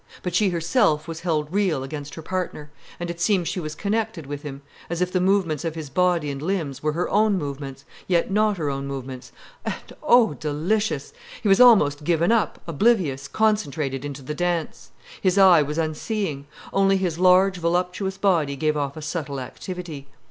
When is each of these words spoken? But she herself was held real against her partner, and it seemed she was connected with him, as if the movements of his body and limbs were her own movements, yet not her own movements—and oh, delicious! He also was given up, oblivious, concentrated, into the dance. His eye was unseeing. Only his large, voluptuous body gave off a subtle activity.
But 0.23 0.33
she 0.33 0.49
herself 0.49 1.07
was 1.07 1.19
held 1.19 1.53
real 1.53 1.83
against 1.83 2.15
her 2.15 2.23
partner, 2.23 2.71
and 2.99 3.11
it 3.11 3.21
seemed 3.21 3.47
she 3.47 3.59
was 3.59 3.75
connected 3.75 4.25
with 4.25 4.41
him, 4.41 4.63
as 4.89 4.99
if 4.99 5.11
the 5.11 5.21
movements 5.21 5.63
of 5.63 5.75
his 5.75 5.91
body 5.91 6.31
and 6.31 6.41
limbs 6.41 6.81
were 6.81 6.93
her 6.93 7.07
own 7.07 7.37
movements, 7.37 7.85
yet 8.07 8.31
not 8.31 8.57
her 8.57 8.71
own 8.71 8.87
movements—and 8.87 9.93
oh, 10.01 10.33
delicious! 10.33 11.13
He 11.43 11.49
also 11.49 11.75
was 11.75 11.93
given 11.97 12.31
up, 12.31 12.59
oblivious, 12.65 13.27
concentrated, 13.27 14.03
into 14.03 14.23
the 14.23 14.33
dance. 14.33 14.89
His 15.21 15.37
eye 15.37 15.61
was 15.61 15.77
unseeing. 15.77 16.47
Only 16.73 16.97
his 16.97 17.19
large, 17.19 17.57
voluptuous 17.57 18.17
body 18.17 18.55
gave 18.55 18.75
off 18.75 18.97
a 18.97 19.03
subtle 19.03 19.39
activity. 19.39 20.07